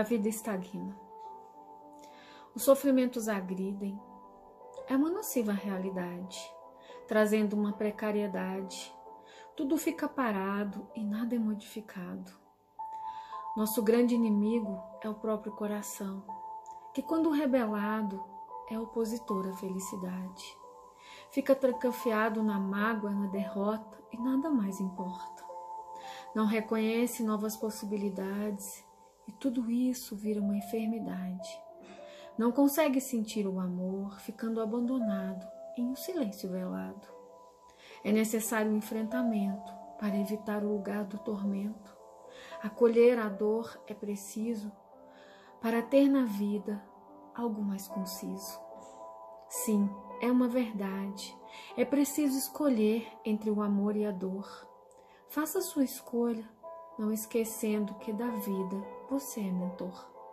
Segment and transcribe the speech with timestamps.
[0.00, 0.98] A vida estagna.
[2.54, 4.00] Os sofrimentos agridem.
[4.88, 6.40] É uma nociva realidade,
[7.06, 8.90] trazendo uma precariedade.
[9.54, 12.32] Tudo fica parado e nada é modificado.
[13.54, 16.24] Nosso grande inimigo é o próprio coração,
[16.94, 18.24] que, quando rebelado,
[18.70, 20.56] é opositor à felicidade.
[21.30, 25.44] Fica trancafiado na mágoa, na derrota e nada mais importa.
[26.34, 28.88] Não reconhece novas possibilidades
[29.28, 31.48] e tudo isso vira uma enfermidade.
[32.38, 35.46] Não consegue sentir o amor, ficando abandonado
[35.76, 37.06] em um silêncio velado.
[38.02, 41.94] É necessário um enfrentamento para evitar o lugar do tormento.
[42.62, 44.72] Acolher a dor é preciso
[45.60, 46.82] para ter na vida
[47.34, 48.58] algo mais conciso.
[49.48, 49.90] Sim,
[50.22, 51.36] é uma verdade.
[51.76, 54.48] É preciso escolher entre o amor e a dor.
[55.28, 56.48] Faça sua escolha,
[57.00, 58.76] não esquecendo que da vida
[59.08, 60.19] você é mentor.